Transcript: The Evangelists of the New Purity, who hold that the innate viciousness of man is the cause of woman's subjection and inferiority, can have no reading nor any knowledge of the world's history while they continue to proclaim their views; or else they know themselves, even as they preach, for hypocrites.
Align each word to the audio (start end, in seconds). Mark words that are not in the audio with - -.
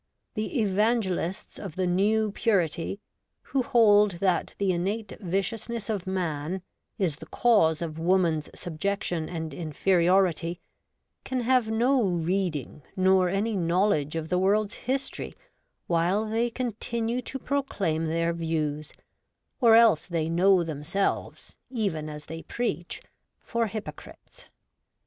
The 0.33 0.59
Evangelists 0.61 1.59
of 1.59 1.75
the 1.75 1.85
New 1.85 2.31
Purity, 2.31 2.99
who 3.43 3.61
hold 3.61 4.13
that 4.13 4.55
the 4.57 4.71
innate 4.71 5.15
viciousness 5.19 5.91
of 5.91 6.07
man 6.07 6.63
is 6.97 7.17
the 7.17 7.27
cause 7.27 7.83
of 7.83 7.99
woman's 7.99 8.49
subjection 8.59 9.29
and 9.29 9.53
inferiority, 9.53 10.59
can 11.23 11.41
have 11.41 11.69
no 11.69 12.01
reading 12.01 12.81
nor 12.95 13.29
any 13.29 13.55
knowledge 13.55 14.15
of 14.15 14.29
the 14.29 14.39
world's 14.39 14.73
history 14.89 15.35
while 15.85 16.25
they 16.27 16.49
continue 16.49 17.21
to 17.21 17.37
proclaim 17.37 18.05
their 18.05 18.33
views; 18.33 18.93
or 19.59 19.75
else 19.75 20.07
they 20.07 20.29
know 20.29 20.63
themselves, 20.63 21.55
even 21.69 22.09
as 22.09 22.25
they 22.25 22.41
preach, 22.41 23.03
for 23.39 23.67
hypocrites. 23.67 24.45